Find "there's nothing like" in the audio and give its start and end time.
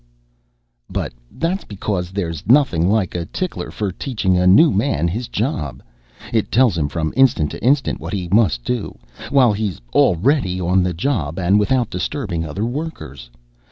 2.09-3.13